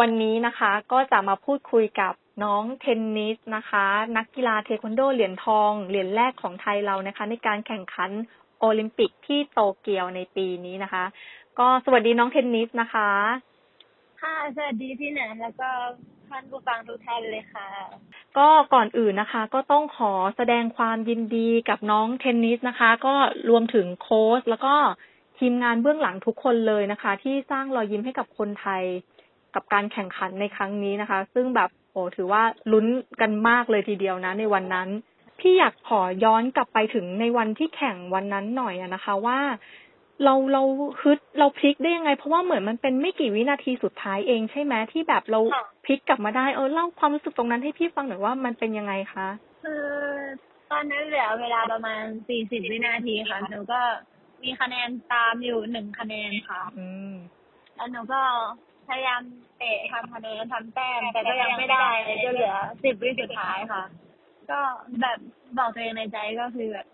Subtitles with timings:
[0.00, 2.12] วันนี้นะคะก็จะมาพูดคุยกับ
[2.44, 8.10] น้องเทนนิสนะคะ นักกีฬาเทควันโดเหรียญทอง เหรียญแรกของไทยเรานะคะ ในการแข่งขัน
[8.60, 11.04] โอลิมปิกที่โตเกียวในปีนี้นะคะ
[11.58, 13.10] ก็สวัสดีน้องเทนนิสนะคะ
[14.22, 15.70] ค่ะสวัสดีพี่แหนนแล้วก็
[16.28, 17.68] ท่านผู้ฟังทุกท่านเลยค่ะ
[18.38, 23.14] ก็ก่อนอื่นนะคะ ก็ต้องขอแสดงความยินดีกับน้องเทนนิสนะคะ ก็
[23.50, 24.74] รวมถึงโค้ชแล้วก็
[25.38, 28.84] ทีมงานเบื้องหลังทุกคนเลยนะคะ ที่สร้างรอยยิ้มให้กับคนไทย
[29.56, 32.42] กับการแข่งขันในครั้งนี้นะคะ ซึ่งแบบโอ้ถือว่า
[32.72, 32.86] ลุ้น
[33.20, 34.88] กันมากเลยทีเดียวนะ ในวันนั้น
[35.40, 39.38] พี่อยากขอย้อนกลับไปถึงในวันที่แข่งวันนั้นหน่อยอะนะคะว่า
[40.24, 40.62] เราเรา
[41.00, 49.28] ฮึดเราพลิกได้ยังไง เพราะว่าเหมือนมันเป็นไม่กี่วินาทีสุดท้ายเองใช่ไหมที่แบบเราค่ะพลิกกลับมาได้เออเล่าความรู้สึกตรงนั้นให้พี่ฟังหน่อยว่ามันเป็นยังไงคะ
[49.64, 49.84] คือ
[50.70, 52.02] ตอนนั้นเหลือเวลาประมาณ
[52.36, 53.80] 40วินาทีค่ะหนูก็
[54.42, 57.14] มีคะแนนตามอยู่หนึ่งคะแนนค่ะอืม
[57.76, 58.22] แล้วหนูก็
[58.88, 59.20] พยายาม
[59.58, 61.86] เตะทำคะแนนทำแต้มแต่ก็ยังไม่ได้
[62.24, 63.82] จนเหลือ10วิสุดท้ายค่ะ
[64.50, 64.58] ก็
[65.00, 65.18] แบบ
[65.58, 66.86] บอกตัวเองในใจก็คือแบบ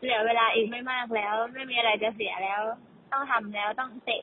[0.00, 2.60] เหลือเวลาอีกไม่มากแล้ว ไม่มีอะไรจะเสียแล้ว
[3.12, 4.22] ต้องทำแล้วต้องเตะ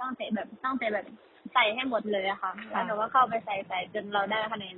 [0.00, 1.06] ต้องเตะแบบต้องเตะแบบ
[1.54, 4.76] ใส่ให้หมดเลยอะค่ะแล้วหนูก็เข้าไปใส่ใส่จนเราได้คะแนน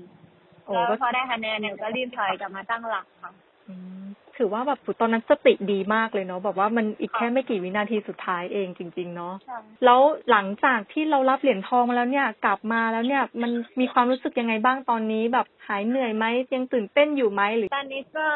[0.64, 3.32] โอ้แล้วก็พอได้คะแนนเนี่ยก็รีบถอยกลับมาตั้งหลักค่ะ
[3.68, 4.01] อืม
[4.38, 18.26] ถือว่าแบบตอนนั้นสติดีมากเลยเนาะแบบว่ามันอีกค่ะแค่ไม่กี่วินาทีสุดท้ายเองจริง ๆ เนาะใช่แล้วหลังจากที่เรารับเหรียญทองมาแล้วเนี่ย กลับมาแล้วเนี่ย มันมีความรู้สึกยังไงบ้างตอนนี้แบบหายเหนื่อยไหมยังตื่นเต้นอยู่ไหมหรือตอนนี้ก็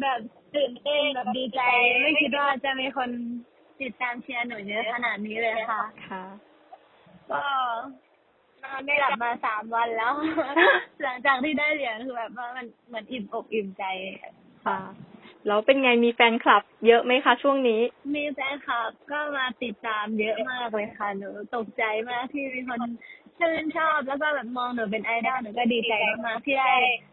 [0.00, 0.20] แบบ
[0.56, 1.60] ตื่นเต้นแบบดีใจ
[2.02, 3.10] ไม่คิดว่าจะมีคน
[3.80, 6.24] ติดตามเชียร์หนูเยอะขนาดนี้เลยค่ะค่ะ
[7.30, 7.42] ก็
[8.62, 10.12] นอนไม่หลับมาสามวันแล้ว
[11.02, 13.84] หลังจากที่ได้เหรียญคือแบบว่ามันเหมือนอิ่มอกอิ่มใจ
[14.66, 14.78] ค่ะ
[15.46, 17.80] แล้วเป็นไงมีแฟนคลับ เยอะไหมคะช่วงนี้
[18.16, 22.80] มีแฟนคลับก็มาติดตามเยอะมากเลยค่ะหนูตกใจมากที่มีคน
[23.38, 25.92] ชื่นชอบแล้วก็แบบมองหนูเป็นไอดอลหนูก็ดีใจ
[26.26, 26.72] มากๆที่ได้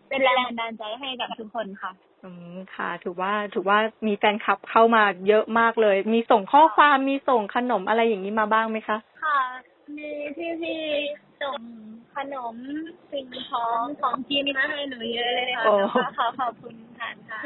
[0.10, 1.92] เป็นแรงบันดาลใจให้กับทุกคนค่ะ
[2.24, 9.40] อืมค่ะ ถือว่าถือว่ามีแฟนคลับเข้ามาเยอะมากเลย มีส่งข้อความมีส่งขนมอะไรอย่างนี้มาบ้างไหมคะ ค่ะ
[9.98, 11.60] มีพี่ๆ ส่ง
[12.16, 12.56] ขนม
[13.12, 17.44] สิ่งของของกินมาให้หนูเยอะเลยค่ะโอ้ แล้วก็ขอขอบคุณผ่านทาง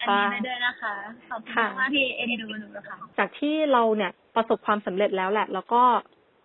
[0.00, 0.94] อันนี้ไปด้วยนะคะ
[1.30, 5.82] ขอบคุณค่ะมากที่เอ็นดูหนูค่ะจากที่เราเนี่ยประสบความสำเร็จแล้วแหละ แล้วก็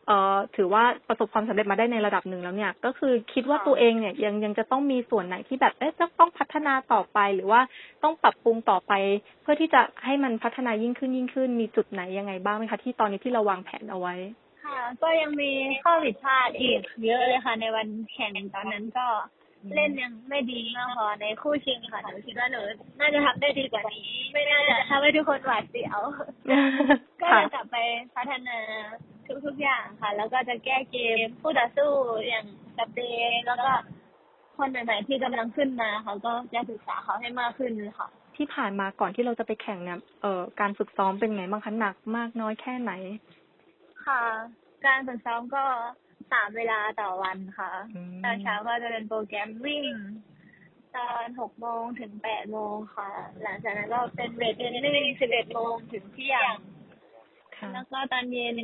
[0.07, 7.61] เอ่อถือว่าประสบความสำเร็จมาได้ในระดับหนึ่งแล้วเนี่ย ก็คือคิดว่าค่ะตัวเองเนี่ยยังยังจะต้องมีส่วนไหนที่แบบเอ๊ะจะต้องพัฒนาต่อไปหรือว่า
[8.03, 8.93] ต้องปรับปรุงต่อไป
[9.41, 14.48] เพื่อที่จะให้มันพัฒนายิ่งขึ้นยิ่งขึ้นมีจุดไหนยังไงบ้างไหมคะที่ตอนนี้ที่เราวางแผนเอาไว้ค่ะ
[15.03, 15.51] ก็ยังมี
[15.83, 19.07] ข้อผิดพลาดอีกเยอะเลยค่ะ ในวันแข่งตอนนั้นก็
[19.75, 22.61] เล่นยังไม่ดีมากพอในคู่ชิงค่ะหนูคิดว่าหนู
[22.99, 25.99] น่าจะทำได้ดีกว่านี้ ไม่น่าจะทำให้ทุกคนหวาดเสียว
[27.21, 27.77] ก็จะกลับไป
[28.15, 28.57] พัฒนา
[29.45, 31.91] ทุกๆอย่างค่ะ แล้วก็จะแก้เกมผู้ต่อสู้
[32.27, 32.45] อย่าง
[32.77, 33.69] กับเดย์แล้วก็
[34.57, 42.91] คนใหม่ๆที่กำลังขึ้นมาเขาก็จะศึกษาเขาให้มากขึ้นค่ะ ที่ผ่านมาก่อนที่เราจะไปแข่งเนี่ยเอ่อการฝึกซ้อมเป็นไงบ้างคะหนักมากน้อยแค่ไหน
[44.05, 44.21] ค่ะ
[44.85, 45.63] การฝึกซ้อมก็
[46.31, 49.85] สามเวลาต่อวันค่ะอืมตอนเช้าก็จะเป็นโปรแกรมวิ่ง
[50.95, 53.09] ตอนหกโมงถึงแปดโมงค่ะ
[53.43, 56.55] หลังจากนั้นก็เป็นเวทเทรนนิ่งสิบเอ็ดโมงถึงเที่ยง
[57.55, 58.57] ค่ะแล้วก็ตอนเย็น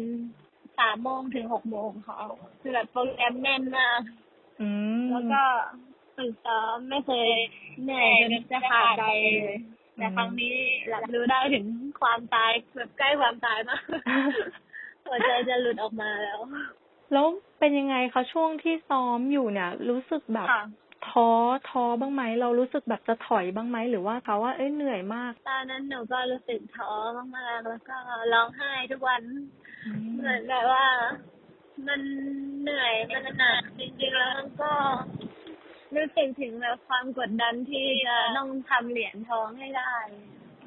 [0.79, 2.15] สามโมงถึงหกโมงค่ะ
[2.61, 4.01] คือแบบโปรแกรมแน่นมาก
[4.61, 4.67] อื
[5.01, 5.43] มแล้วก็
[6.17, 7.29] ฝึกซ้อมไม่เคย
[7.83, 9.03] เหนื่อยจนจะขาดใจ
[9.43, 9.57] เลย
[9.95, 10.55] แต่ครั้งนี้
[10.93, 11.65] รับรู้ได้ถึง
[12.01, 13.83] ความตายแบบใกล้ความตายมาก
[15.05, 16.39] หัวใจจะหลุดออกมาแล้ว
[17.13, 17.27] แล้ว
[17.59, 20.63] เป็นยังไงคะช่วงที่ซ้อมอยู่เนี่ย รู้สึกแบบค่ะ
[21.09, 21.29] ท้อ
[21.69, 26.91] ท้อบ้างไหมเรารู้สึกแบบจะถอยบ้างไหมหรือว่าเขาว่าเอ้ยเหนื่อยมาก ตอนนั้นหนูก็รู้สึกท้อ
[27.37, 27.97] มากๆแล้วก็
[28.33, 29.21] ร้องไห้ทุกวัน
[30.17, 30.85] เหมือนแบบว่า
[31.87, 32.01] มัน
[32.61, 34.71] เหนื่อยมันหนักจริงๆแล้วก็
[35.95, 39.93] รู้สึกถึงแบบความกดดันที่จะต้องทำเหรียญทองให้ได้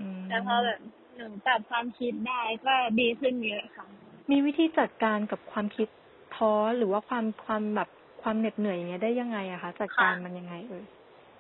[0.01, 0.81] อืมแต่พอแบบ
[1.15, 3.87] หนูปรับความคิดได้ก็ดีขึ้นเยอะค่ะ
[4.31, 5.89] มีวิธีจัดการกับความคิด
[6.37, 7.89] ท้อหรือว่าความความแบบ
[8.23, 10.85] ความเหน็ดเหนื่อยอย่างเงี้ยได้ยังไงอะคะจัดการค่ะมันยังไงเอ่ย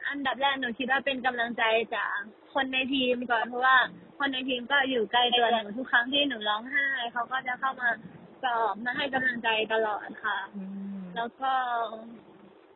[0.08, 1.64] อันดับแรกหนูคิดว่าเป็นกำลังใจ
[1.94, 2.14] จาก
[2.54, 3.76] คนในทีมก่อนเพราะว่า
[4.18, 7.88] คนในทีมก็อยู่ใกล้ตัวหนูทุกครั้งที่หนูร้องไห้เขาก็จะเข้ามา
[8.42, 10.64] ปลอบมาให้กำลังใจตลอดค่ะอื
[10.98, 11.52] มแล้วก็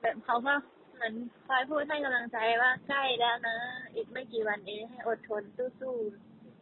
[0.01, 0.55] แบบเขาก็
[0.95, 1.15] เหมือน
[1.47, 3.57] คอยพูดให้กำลังใจว่าใกล้แล้วนะ
[3.95, 5.43] อีกไม่กี่วันเองให้อดทน
[5.81, 5.97] สู้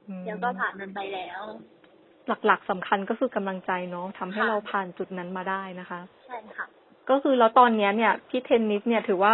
[0.09, 1.43] อืมๆเดี๋ยวก็ผ่านมันไปแล้ว
[2.47, 6.67] หลัก ๆสำคัญก็คือกำลังใจเนาะทำให้ค่ะเราผ่านจุดนั้นมาได้นะคะ ใช่ค่ะ
[7.11, 9.33] ก็คือแล้วตอนเนี้ยเนี่ยพี่เทนนิสเนี่ยถือว่า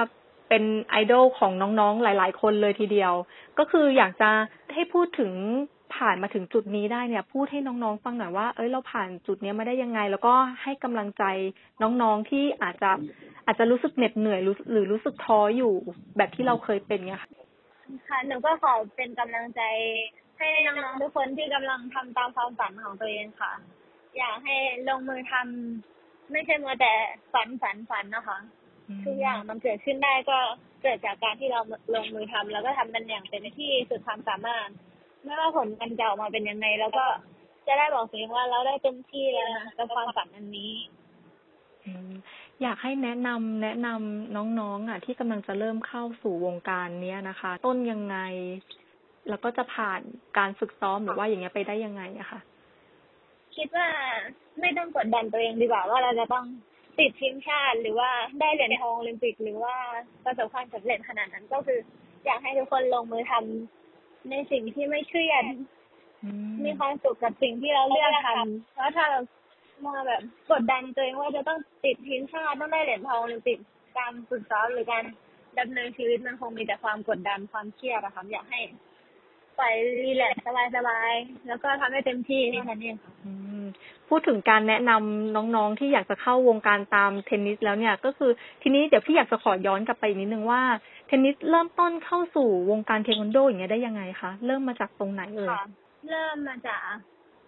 [0.48, 3.12] เป็นไอดอลของน้องๆหลาย ๆ คนเลยทีเดียว
[3.58, 4.30] ก็คืออยากจะ
[4.74, 5.32] ให้พูดถึง
[5.94, 11.24] ภผ่านมาถึงจุดนี้ได้เนี่ย พูดให้น้องๆฟังหน่อยว่า เอ้ยเราผ่านจุดเนี้ยมาได้ยังไง แล้วก็ให้กำลังใจ
[11.82, 12.90] น้องๆที่อาจจะ
[13.46, 15.72] อาจจะรู้สึกเหน็ดเหนื่อยรู้หรือรู้สึกท้ออยู่
[16.16, 17.30] แบบที่เราเคยเป็นเนี่ยค่ะ
[18.08, 19.62] ค่ะหนูก็ขอเป็นกำลังใจ
[20.38, 23.52] ให้น้องๆทุกคนที่กำลังทำตามความฝันของตัวเองค่ะ
[24.18, 24.56] อยากให้
[24.88, 26.92] ลงมือทำไม่ใช่มัวแต่
[27.32, 28.38] ฝันฝันฝันนะคะ
[29.04, 30.38] ทุกอย่างมันเกิดขึ้นได้ก็
[30.82, 31.60] เกิดจากการที่เรา
[31.94, 34.68] ลงมือทำแล้วก็ทำมันอย่างเต็มที่สุดความสามารถ
[35.22, 37.04] ไม่ว่าผลมันจะออกมาเป็นยังไงแล้วก็
[37.66, 40.72] จะได้บอกตัวเองว่าเราได้เต็มที่แล้วนะกับความฝันอันนี้
[41.84, 42.12] อืม
[42.62, 48.16] อยากให้แนะนำแนะนำน้องๆอะ ที่กำลังจะเริ่มเข้าสู่วงการเนี้ยนะคะ ต้นยังไง
[49.28, 50.00] แล้วก็จะผ่าน
[50.38, 52.40] การฝึกซ้อมหรือว่าอย่างเงี้ยไปได้ยังไงอะค่ะ
[53.56, 53.88] คิดว่า
[54.60, 56.44] ไม่ต้องกดดันตัวเองดีกว่าว่าเราจะต้อง
[56.98, 59.76] ติดทีมชาติหรือว่าได้เหรียญทองโอลิมปิก หรือว่า
[60.24, 61.78] ประสบความสำเร็จขนาดนั้นก็คือ
[62.24, 65.44] อยากให้ทุกคนลงมือทำในสิ่งที่ไม่เครียด
[66.24, 69.20] อืมมีความสุขกับสิ่งที่เราเลือกทำเพราะถ้าเรา
[69.86, 73.58] มาแบบกดดันตัวเองว่าจะต้องติดทีมชาติต้องได้เหรียญทองโอลิมปิก
[73.98, 75.04] การฝึกซ้อมหรือการ
[75.58, 78.60] ดำเนินชีวิตมันคงมีแต่ความกดดันความเครียดอะค่ะอยากให้
[79.58, 79.74] ปล่อย
[80.04, 80.44] รีแลกซ์
[80.76, 83.32] สบายๆแล้วก็ทำให้เต็มที่แค่นั้นเองค่ะอื
[83.62, 83.64] ม
[84.08, 88.30] พูดถึงการแนะนำน้องๆที่อยากจะเข้าวงการตามเทนนิสแล้วเนี่ย ก็คือ
[88.62, 90.62] ทีนี้เดี๋ยวพี่อยากจะขอย้อนกลับไปนิดนึงว่า
[91.06, 95.64] เทนนิสเริ่มต้นเข้าสู่วงการเทควันโดอย่างเงี้ยได้ยังไงคะเริ่มมาจากตรงไหนเอ่ยค่ะ
[96.08, 96.80] เริ่มมาจาก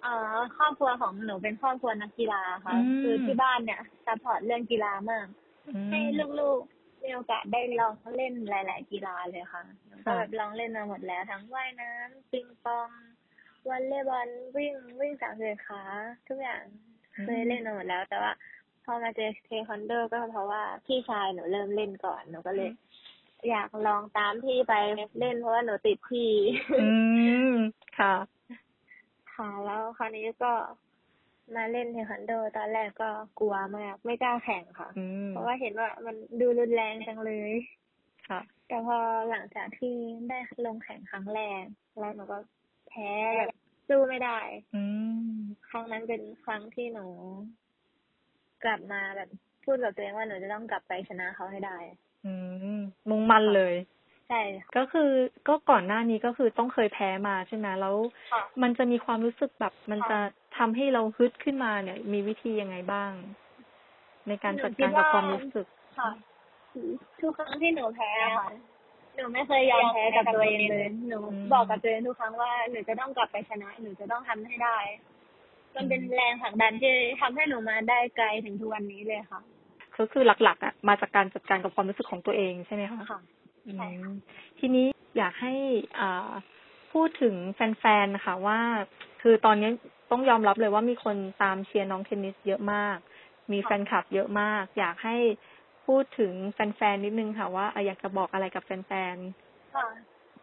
[0.02, 5.26] เอ่อครอบครัวของหนูเป็นครอบครัวนักกีฬาค่ะอืมคือที่บ้านเนี่ย support เรื่องกีฬามาก
[5.66, 6.00] อืมให้
[6.40, 12.88] ลูกๆมีโอกาสได้ลองเล่นหลาย ๆ กีฬาเลยค่ะหนู ก็ค่ะแบบลองเล่นมาหมดแล้ว ทั้งว่ายน้ำปิงปอง
[13.69, 15.82] วอลเลย์บอลวิ่งวิ่งสามเสือขา
[16.28, 16.62] ทุกอย่าง
[17.25, 18.32] เคยเล่นมาหมดแล้ว แต่ว่า
[18.84, 22.70] พอมาเจอเทควันโดก็เพราะว่าพี่ชายหนูเริ่มเล่นก่อนหนูก็เลย
[23.50, 24.75] อยากลองตามพี่ไป
[25.20, 26.32] เล่นเพราะว่าหนูติดพี่
[26.82, 26.88] อื
[27.50, 27.54] ม
[27.99, 28.14] ค่ะ
[29.34, 30.52] ค่ะแล้วคราวนี้ก็
[31.54, 33.08] มาเล่นเทควันโดตอนแรกก็
[33.40, 37.52] กลัวมาก ไม่กล้าแข่งค่ะอืมเพราะว่าเห็นว่ามันดูรุนแรงจังเลย
[38.28, 38.98] ค่ะ แต่พอ
[39.30, 39.94] หลังจากที่
[40.28, 41.64] ได้ลงแข่งครั้งแรก
[41.98, 42.38] แล้วหนูก็
[42.88, 43.52] แพ้แบบ
[43.88, 44.38] สู้ไม่ได้
[44.75, 44.82] อื
[45.30, 45.36] ม
[45.70, 47.06] ครั้งนั้นเป็นครั้งที่หนู
[48.64, 49.28] กลับมาแบบ
[49.64, 51.78] พูดกับตัวเองว่าหนูจะต้องกลับไปชนะเขาให้ได้
[52.25, 52.32] อื
[52.78, 53.75] มมุ่งมั่นเลย
[54.28, 55.10] ใช่ค่ะก็คือ
[55.48, 57.96] ก็ก่อนหน้านี้ก็คือต้องเคยแพ้มาใช่ไหมแล้ว
[58.32, 60.19] ค่ะมันจะมีความรู้สึกแบบมันค่ะจะ
[60.58, 63.12] ทำให้เราฮึดขึ้นมาเนี่ย มีวิธียังไงบ้าง
[64.28, 65.66] ในการหนูจัดคิกาดรกับว่าความรู้สึก
[65.98, 66.10] ค่ะ
[67.20, 68.48] ทุกครั้งที่หนูแพ้ค่ะ
[69.14, 74.78] หนูไม่เคยยอมแพ้กับตัวเองเลย หนูอืมบอกกับตัวเองทุกครั้งว่าหนูจะต้องกลับไปชนะ หนูจะต้องทำให้ได้
[75.76, 79.40] มันเป็นแรงผลักดันที่ทำให้หนูมาได้ไกลถึงทุกวันนี้เลยค่ะ
[79.96, 83.20] ก็คือหลักๆอะมาจากการจัดการกับความรู้สึกของตัวเองใช่ไหมคะค่ะ
[83.66, 84.14] อืใช่ค่ะม
[84.58, 84.86] ทีนี้
[85.16, 85.54] อยากให้
[86.00, 86.32] อ่า
[86.92, 88.60] พูดถึงแฟนๆนะคะว่า
[89.22, 89.70] คือตอนนี้
[90.10, 92.98] ต้องยอมรับเลยว่ามีคนตามเชียร์น้องเทนนิสเยอะมาก
[93.52, 95.16] มีแฟนคลับเยอะมาก อยากให้
[95.88, 99.17] พูดถึงแฟนๆนิดนึงค่ะว่าเอ่ออยากจะบอกอะไรกับแฟน
[99.75, 99.87] ค่ะ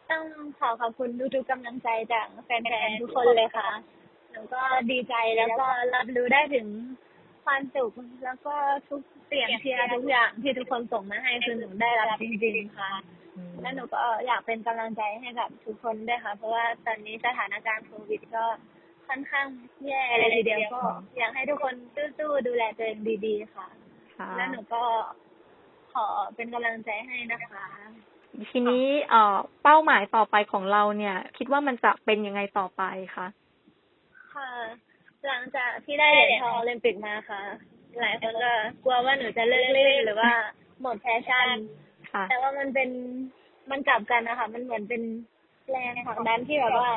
[0.09, 0.25] ต้อง
[0.59, 2.49] ขอขอบคุณทุกๆกำลังใจจากแฟ
[2.87, 3.69] นๆทุกคนเลยค่ะ
[4.31, 4.61] หนูก็
[4.91, 6.67] ดีใจแล้วก็รับรู้ได้ถึง
[7.45, 7.91] ความสุข
[8.25, 8.55] แล้วก็
[8.89, 18.45] ทุกเสียงเชียร์ทุกอย่างที่ทุกคนส่งมาให้คือหนูได้รับจริงๆค่ะๆอืมและหนูก็อยากเป็นกำลังใจให้กับทุกคนด้วยค่ะ เพราะว่าตอนนี้สถานการณ์โควิดก็
[19.07, 19.47] ค่อนข้าง
[19.85, 20.81] แย่เลยทีเดียวก็
[21.17, 21.75] อยากให้ทุกคน
[22.17, 23.67] สู้ๆดูแลตัวเองดีๆค่ะ
[24.17, 24.83] ค่ะและหนูก็
[25.95, 27.65] ขอเป็นกำลังใจให้นะคะ
[28.51, 32.83] ทีนี้เอ่อเป้าหมายต่อไปของเราเนี่ย คิดว่ามันจะเป็นยังไงต่อไป
[33.15, 33.27] คะ
[34.33, 34.49] ค่ะ
[35.27, 37.41] หลังจากที่ได้เหรียญทองโอลิมปิกมาค่ะ
[37.99, 40.31] หลายคนก็กลัวว่าหนูจะเลิกเล่นหรือว่า
[40.81, 41.57] หมดแพชชั่น
[42.11, 42.89] ค่ะแต่ว่ามันเป็น
[43.71, 45.01] มันกลับกันนะคะมันเหมือนเป็น
[45.71, 46.91] แรงผลักดันที่แบบว่า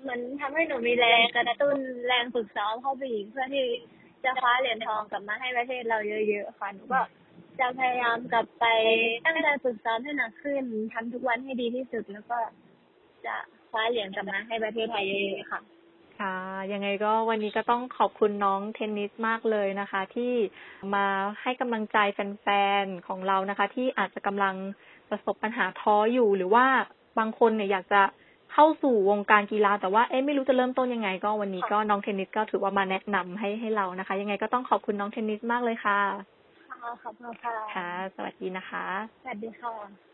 [0.00, 1.76] เหมือนทำให้หนูมีแรงกระตุ้น
[2.06, 3.64] แรงฝึกซ้อมเข้าไปอีกเพื่อที่
[4.24, 7.00] จะคว้าเหรียญทองกลับมาให้ประเทศเราเยอะๆค่ะหนูก็
[7.60, 8.64] จะพยายามกลับไป
[9.24, 12.38] ตั้งใจฝึกซ้อมให้หนักขึ้นทำทุกวันให้ดีที่สุดแล้วก็
[13.26, 13.36] จะ
[13.70, 15.60] คว้าเหรียญกลับมาให้ประเทศไทยเยอะๆค่ะ
[16.20, 16.36] ค่ะ
[16.72, 20.32] ยังไงก็วันนี้ก็ต้องขอบคุณน้องเทนนิสมากเลยนะคะ ที่
[20.94, 21.06] มา
[21.42, 22.46] ให้กำลังใจแฟ
[22.82, 24.54] นๆของเรานะคะ ที่อาจจะกำลัง
[25.10, 26.66] ประสบปัญหาท้ออยู่ หรือว่า
[27.18, 28.02] บางคนเนี่ยอยากจะ
[28.52, 36.41] เข้าสู่วงการกีฬาแต่ว่าเอ๊ะไม่รู้จะเริ่มต้นยังไง ก็วันนี้ก็น้องเทนนิสก็ถือว่ามาแนะนำให้ให้เรานะคะ ยังไงก็ต้องขอบคุณน้องเทนนิสมากเลยค่ะ
[36.82, 38.86] ค่ะขอบคุณค่ะ ค่ะ สวัสดีนะคะ
[39.22, 40.11] สวัสดีค่ะ